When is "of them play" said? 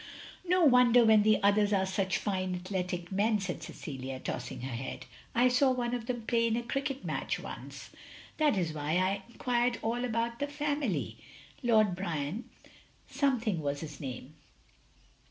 5.93-6.47